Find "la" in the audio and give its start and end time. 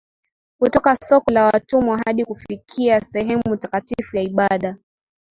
1.31-1.45